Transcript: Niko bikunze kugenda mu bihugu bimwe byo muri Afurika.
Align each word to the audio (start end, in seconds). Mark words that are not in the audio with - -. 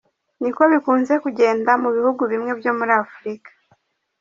Niko 0.39 0.61
bikunze 0.71 1.13
kugenda 1.23 1.71
mu 1.83 1.89
bihugu 1.95 2.21
bimwe 2.31 2.51
byo 2.59 2.71
muri 2.77 2.93
Afurika. 3.03 3.49